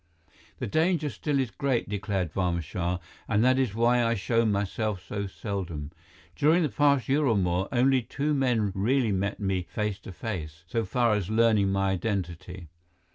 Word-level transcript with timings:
"The 0.57 0.65
danger 0.65 1.11
still 1.11 1.39
is 1.39 1.51
great," 1.51 1.87
declared 1.87 2.33
Barma 2.33 2.63
Shah, 2.63 2.97
"and 3.27 3.43
that 3.45 3.59
is 3.59 3.75
why 3.75 4.03
I 4.03 4.15
show 4.15 4.47
myself 4.47 5.05
so 5.07 5.27
seldom. 5.27 5.91
During 6.35 6.63
the 6.63 6.69
past 6.69 7.07
year 7.07 7.27
or 7.27 7.37
more, 7.37 7.69
only 7.71 8.01
two 8.01 8.33
men 8.33 8.71
really 8.73 9.11
met 9.11 9.39
me 9.39 9.61
face 9.61 9.99
to 9.99 10.11
face, 10.11 10.63
so 10.65 10.85
far 10.85 11.13
as 11.13 11.29
learning 11.29 11.71
my 11.71 11.91
identity. 11.91 12.67